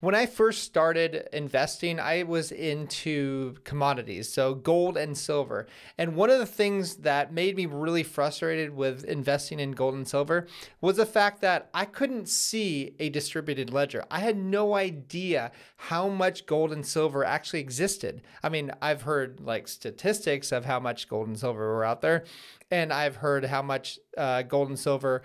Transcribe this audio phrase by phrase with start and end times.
[0.00, 5.66] When I first started investing, I was into commodities, so gold and silver.
[5.98, 10.06] And one of the things that made me really frustrated with investing in gold and
[10.06, 10.46] silver
[10.80, 14.04] was the fact that I couldn't see a distributed ledger.
[14.08, 18.22] I had no idea how much gold and silver actually existed.
[18.40, 22.22] I mean, I've heard like statistics of how much gold and silver were out there,
[22.70, 25.22] and I've heard how much uh, gold and silver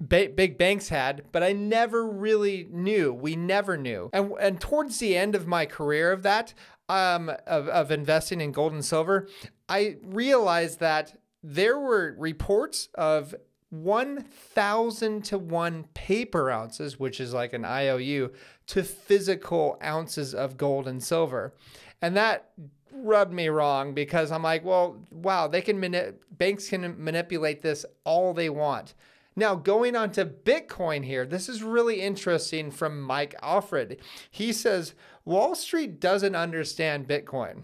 [0.00, 3.12] ba- big banks had, but I never really knew.
[3.12, 4.10] We never knew.
[4.12, 6.54] And and towards the end of my career of that,
[6.88, 9.28] um, of, of investing in gold and silver,
[9.68, 13.34] I realized that there were reports of
[13.70, 18.32] 1,000 to 1 paper ounces, which is like an IOU,
[18.68, 21.54] to physical ounces of gold and silver.
[22.00, 22.50] And that
[22.92, 27.84] rubbed me wrong because I'm like, well, wow, they can mani- banks can manipulate this
[28.04, 28.94] all they want.
[29.38, 34.00] Now, going on to Bitcoin here, this is really interesting from Mike Alfred.
[34.28, 37.62] He says Wall Street doesn't understand Bitcoin.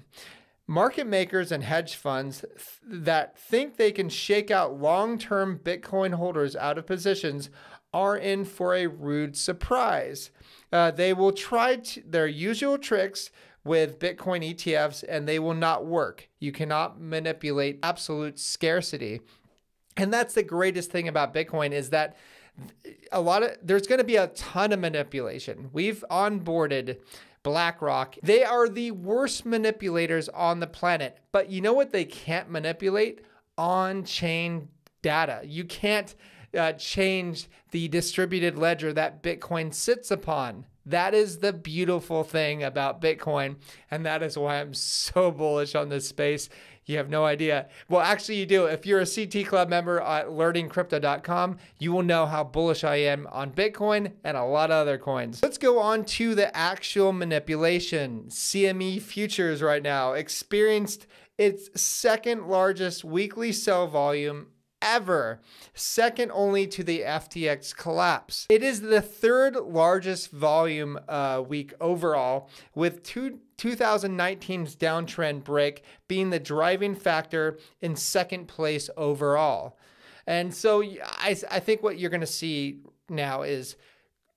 [0.69, 2.53] Market makers and hedge funds th-
[2.85, 7.51] that think they can shake out long term Bitcoin holders out of positions
[7.93, 10.31] are in for a rude surprise.
[10.73, 13.33] Uh, they will try t- their usual tricks
[13.65, 16.29] with Bitcoin ETFs and they will not work.
[16.39, 19.23] You cannot manipulate absolute scarcity.
[19.97, 22.17] And that's the greatest thing about Bitcoin is that
[23.13, 25.71] a lot of there's going to be a ton of manipulation.
[25.73, 26.99] We've onboarded
[27.43, 28.17] BlackRock.
[28.23, 31.19] They are the worst manipulators on the planet.
[31.31, 33.21] But you know what they can't manipulate?
[33.59, 34.69] On-chain
[35.03, 35.43] data.
[35.45, 36.15] You can't
[36.57, 40.65] uh, change the distributed ledger that Bitcoin sits upon.
[40.87, 43.57] That is the beautiful thing about Bitcoin.
[43.91, 46.49] And that is why I'm so bullish on this space.
[46.87, 47.69] You have no idea.
[47.89, 48.67] Well, actually, you do.
[48.67, 53.27] If you're a CT Club member at learningcrypto.com, you will know how bullish I am
[53.33, 55.43] on Bitcoin and a lot of other coins.
[55.43, 58.25] Let's go on to the actual manipulation.
[58.29, 61.07] CME futures right now experienced
[61.39, 64.49] its second largest weekly sell volume
[64.85, 65.41] ever,
[65.73, 68.47] second only to the FTX collapse.
[68.49, 76.31] It is the third largest volume uh, week overall, with two 2019's downtrend break being
[76.31, 79.79] the driving factor in second place overall.
[80.27, 83.77] And so I, I think what you're going to see now is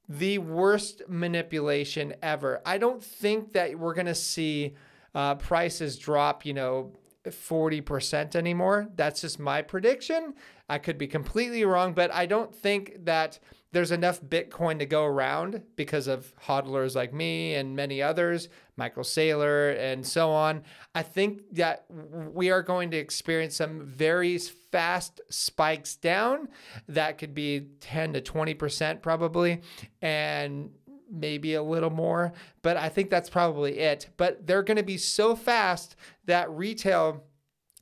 [0.07, 2.61] the worst manipulation ever.
[2.65, 4.75] I don't think that we're going to see
[5.15, 6.93] uh, prices drop, you know,
[7.29, 8.87] 40% anymore.
[8.95, 10.33] That's just my prediction.
[10.69, 13.39] I could be completely wrong, but I don't think that
[13.71, 19.03] there's enough Bitcoin to go around because of hodlers like me and many others, Michael
[19.03, 20.63] Saylor and so on.
[20.95, 26.47] I think that we are going to experience some very fast spikes down
[26.87, 29.61] that could be 10 to 20% probably.
[30.01, 30.71] And
[31.11, 34.09] maybe a little more, but I think that's probably it.
[34.17, 35.95] But they're going to be so fast
[36.25, 37.23] that retail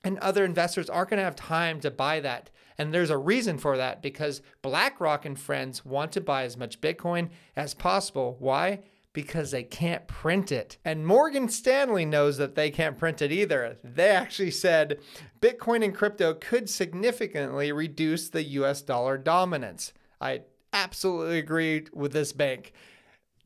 [0.04, 2.52] and other investors aren't going to have time to buy that.
[2.78, 6.82] And there's a reason for that because BlackRock and friends want to buy as much
[6.82, 8.36] Bitcoin as possible.
[8.40, 8.82] Why?
[9.14, 10.78] Because they can't print it.
[10.84, 13.78] And Morgan Stanley knows that they can't print it either.
[13.84, 15.00] They actually said
[15.42, 19.94] Bitcoin and crypto could significantly reduce the US dollar dominance.
[20.20, 20.42] I
[20.74, 22.74] absolutely agree with this bank.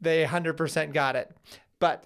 [0.02, 1.36] They 100% got it.
[1.80, 2.06] But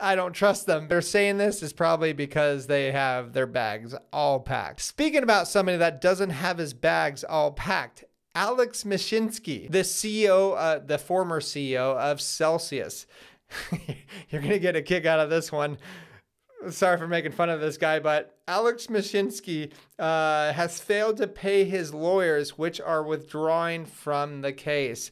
[0.00, 0.88] I don't trust them.
[0.88, 4.80] They're saying this is probably because they have their bags all packed.
[4.80, 8.04] Speaking about somebody that doesn't have his bags all packed,
[8.34, 13.06] Alex Mashinsky, the CEO, uh, the former CEO of Celsius.
[14.30, 15.78] You're going to get a kick out of this one.
[16.70, 21.64] Sorry for making fun of this guy, but Alex Mashinsky uh, has failed to pay
[21.64, 25.10] his lawyers, which are withdrawing from the case.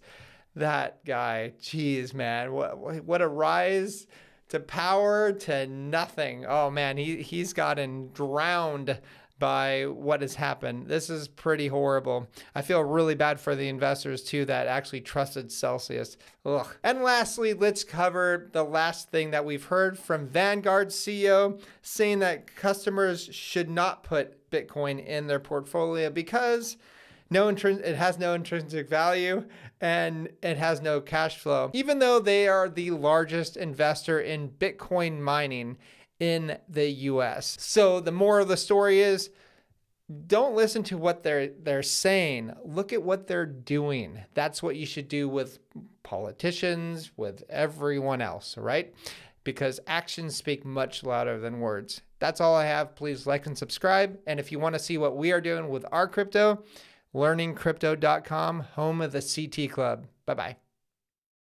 [0.56, 4.06] That guy, geez, man, what, what a rise
[4.50, 6.44] to power to nothing.
[6.47, 9.00] Oh man, he he's gotten drowned
[9.41, 10.87] by what has happened.
[10.87, 12.28] This is pretty horrible.
[12.55, 16.16] I feel really bad for the investors too that actually trusted Celsius.
[16.44, 16.66] Ugh.
[16.84, 22.54] And lastly, let's cover the last thing that we've heard from Vanguard CEO saying that
[22.54, 26.77] customers should not put Bitcoin in their portfolio because
[27.30, 29.44] no intrins- it has no intrinsic value
[29.80, 31.71] and it has no cash flow.
[31.72, 35.78] Even though they are the largest investor in Bitcoin mining
[36.18, 37.56] in the US.
[37.60, 39.30] So the more of the story is
[40.27, 42.53] don't listen to what they're they're saying.
[42.65, 44.21] Look at what they're doing.
[44.34, 45.60] That's what you should do with
[46.03, 48.92] politicians, with everyone else, right?
[49.44, 52.03] Because actions speak much louder than words.
[52.18, 52.97] That's all I have.
[52.97, 54.18] Please like and subscribe.
[54.26, 56.65] And if you want to see what we are doing with our crypto,
[57.15, 60.07] learningcrypto.com, home of the CT Club.
[60.27, 60.70] Bye bye.